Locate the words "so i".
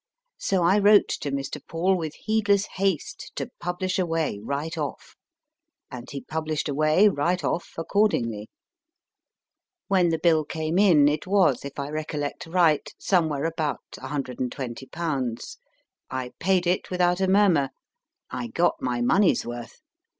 0.39-0.79